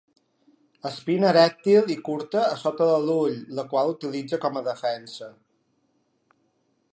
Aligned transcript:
Espina 0.89 1.27
erèctil 1.33 1.91
i 1.95 1.97
curta 2.07 2.41
a 2.45 2.55
sota 2.61 2.87
de 2.93 2.95
l'ull, 3.03 3.37
la 3.61 3.67
qual 3.75 3.93
utilitza 3.97 4.41
com 4.47 4.59
a 4.59 4.65
defensa. 4.71 5.29